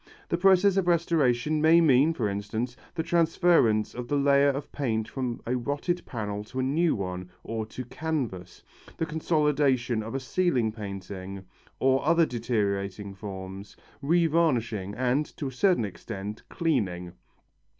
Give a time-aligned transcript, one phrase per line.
[0.29, 5.07] The process of restoration may mean, for instance, the transference of the layer of paint
[5.07, 8.63] from a rotted panel to a new one or to canvas,
[8.97, 11.45] the consolidation of a ceiling painting
[11.79, 17.13] or other deteriorating forms, revarnishing and, to a certain extent, cleaning.